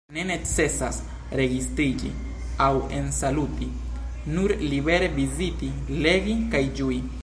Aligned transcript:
Ne 0.15 0.21
necesas 0.27 0.95
registriĝi 1.39 2.09
aŭ 2.69 2.71
ensaluti– 3.01 3.69
nur 4.37 4.55
libere 4.73 5.15
viziti, 5.23 5.73
legi 6.07 6.39
kaj 6.55 6.69
ĝui. 6.81 6.99